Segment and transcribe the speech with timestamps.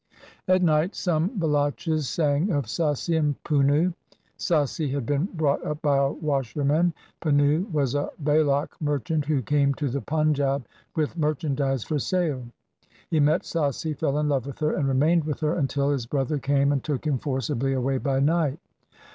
[0.47, 3.93] At night some Baloches sang of Sassi and Punnu.
[4.35, 6.91] Sassi had been brought up by a washerman.
[7.21, 10.63] Punnu was a Baloch merchant who came to the Panjab
[10.95, 12.43] with merchandise for sale.
[13.11, 16.39] He met Sassi, fell in love with her, and remained with her, until his brother
[16.39, 18.57] came and took him forcibly away by night.